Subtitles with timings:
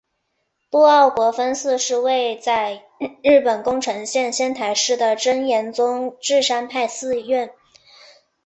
[0.71, 2.81] 陆奥国分寺是位在
[3.21, 7.53] 日本宫城县仙台市的真言宗智山派寺院。